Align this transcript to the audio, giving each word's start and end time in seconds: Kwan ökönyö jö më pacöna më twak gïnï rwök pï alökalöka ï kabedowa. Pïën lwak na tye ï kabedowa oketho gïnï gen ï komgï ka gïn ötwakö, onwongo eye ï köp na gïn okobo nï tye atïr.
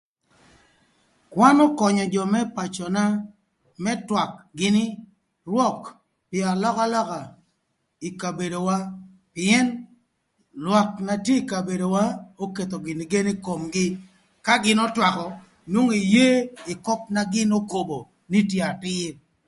Kwan 1.33 1.57
ökönyö 1.65 2.05
jö 2.13 2.23
më 2.33 2.41
pacöna 2.55 3.05
më 3.83 3.93
twak 4.07 4.31
gïnï 4.59 4.85
rwök 5.51 5.81
pï 6.29 6.39
alökalöka 6.51 7.21
ï 8.07 8.09
kabedowa. 8.21 8.77
Pïën 9.33 9.67
lwak 10.63 10.89
na 11.07 11.13
tye 11.25 11.35
ï 11.41 11.47
kabedowa 11.51 12.03
oketho 12.43 12.77
gïnï 12.85 13.03
gen 13.11 13.27
ï 13.33 13.41
komgï 13.45 13.87
ka 14.45 14.53
gïn 14.63 14.83
ötwakö, 14.87 15.25
onwongo 15.35 15.93
eye 16.03 16.27
ï 16.73 16.73
köp 16.85 17.01
na 17.13 17.21
gïn 17.33 17.51
okobo 17.59 17.97
nï 18.31 18.39
tye 18.49 18.61
atïr. 18.71 19.13